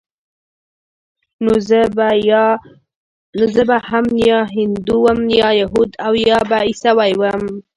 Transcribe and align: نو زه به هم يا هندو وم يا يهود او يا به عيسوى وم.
نو 1.43 1.53
زه 3.55 3.63
به 3.67 3.77
هم 3.89 4.05
يا 4.29 4.39
هندو 4.55 4.95
وم 5.05 5.19
يا 5.41 5.49
يهود 5.61 5.91
او 6.05 6.13
يا 6.29 6.39
به 6.49 6.57
عيسوى 6.65 7.09
وم. 7.21 7.43